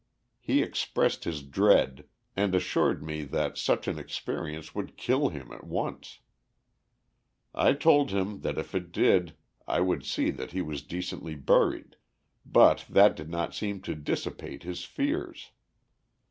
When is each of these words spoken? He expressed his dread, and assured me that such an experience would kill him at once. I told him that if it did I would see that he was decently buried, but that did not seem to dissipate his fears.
He 0.39 0.63
expressed 0.63 1.25
his 1.25 1.43
dread, 1.43 2.05
and 2.35 2.55
assured 2.55 3.03
me 3.03 3.21
that 3.25 3.55
such 3.55 3.87
an 3.87 3.99
experience 3.99 4.73
would 4.73 4.97
kill 4.97 5.29
him 5.29 5.51
at 5.51 5.63
once. 5.63 6.21
I 7.53 7.73
told 7.73 8.09
him 8.09 8.39
that 8.41 8.57
if 8.57 8.73
it 8.73 8.91
did 8.91 9.37
I 9.67 9.79
would 9.79 10.03
see 10.03 10.31
that 10.31 10.53
he 10.53 10.61
was 10.63 10.81
decently 10.81 11.35
buried, 11.35 11.97
but 12.43 12.83
that 12.89 13.15
did 13.15 13.29
not 13.29 13.53
seem 13.53 13.79
to 13.81 13.93
dissipate 13.93 14.63
his 14.63 14.83
fears. 14.83 15.51